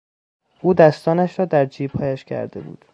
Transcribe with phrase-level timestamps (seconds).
[0.61, 2.85] او دستانش را در جیبهایش کرده بود.